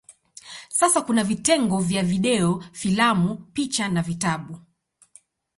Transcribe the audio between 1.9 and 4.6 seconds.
video, filamu, picha na vitabu.